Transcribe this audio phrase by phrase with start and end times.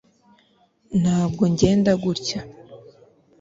[1.01, 2.39] ntabwo ngenda gutya